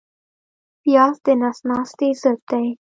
پیاز 0.83 1.15
د 1.25 1.27
نس 1.41 1.57
ناستي 1.69 2.09
ضد 2.21 2.39
دی 2.49 2.65